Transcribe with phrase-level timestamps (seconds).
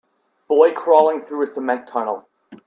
[0.47, 2.27] Boy crawling through a cement tunnel.